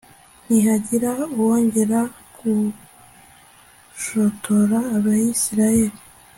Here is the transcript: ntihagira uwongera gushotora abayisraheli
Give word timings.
ntihagira 0.45 1.11
uwongera 1.35 1.99
gushotora 2.37 4.77
abayisraheli 4.95 5.97